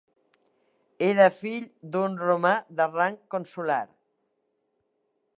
[1.07, 3.79] Era fill d'un romà de rang consular.